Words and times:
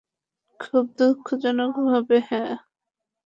খুব 0.59 0.85
দুঃখজনকভাবে, 0.97 2.17
হ্যাঁ। 2.29 2.53